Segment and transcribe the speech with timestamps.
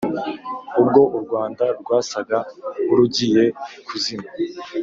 [0.79, 2.37] ubwo u rwanda rwasaga
[2.83, 3.43] nk'urugiye
[3.87, 4.27] kuzima,